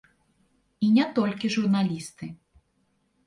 І 0.85 0.87
не 0.95 1.03
толькі 1.19 1.51
журналісты. 1.55 2.31